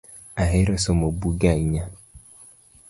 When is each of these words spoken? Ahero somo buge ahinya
Ahero 0.41 0.73
somo 0.83 1.07
buge 1.19 1.47
ahinya 1.53 1.85